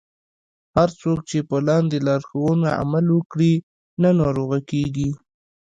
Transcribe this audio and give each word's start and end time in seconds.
هر 0.77 0.89
څوک 1.01 1.19
چې 1.29 1.37
په 1.49 1.57
لاندې 1.67 1.97
لارښوونو 2.07 2.67
عمل 2.81 3.05
وکړي 3.11 3.53
نه 4.01 4.09
ناروغه 4.21 4.59
کیږي. 4.69 5.09